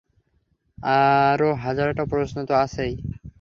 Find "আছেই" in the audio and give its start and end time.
2.55-2.93